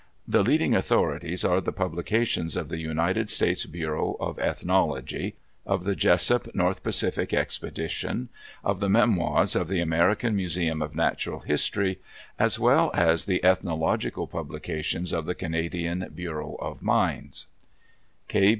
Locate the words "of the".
2.55-2.79, 5.63-5.95, 8.63-8.89, 9.55-9.79, 15.13-15.35